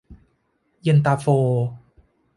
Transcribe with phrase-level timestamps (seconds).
[0.81, 1.25] เย็นตาโฟ